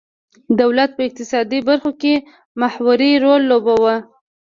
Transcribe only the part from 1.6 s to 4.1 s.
برخو کې محوري رول لوباوه.